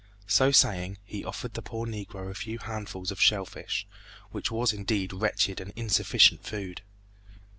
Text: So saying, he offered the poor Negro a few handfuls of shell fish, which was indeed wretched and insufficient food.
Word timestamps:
So 0.25 0.49
saying, 0.49 0.97
he 1.05 1.23
offered 1.23 1.53
the 1.53 1.61
poor 1.61 1.85
Negro 1.85 2.31
a 2.31 2.33
few 2.33 2.57
handfuls 2.57 3.11
of 3.11 3.21
shell 3.21 3.45
fish, 3.45 3.85
which 4.31 4.49
was 4.49 4.73
indeed 4.73 5.13
wretched 5.13 5.59
and 5.61 5.71
insufficient 5.75 6.43
food. 6.43 6.81